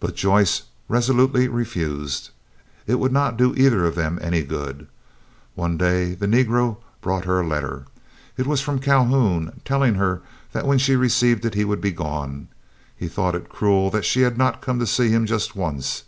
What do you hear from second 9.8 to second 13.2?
her that when she received it he would be gone. He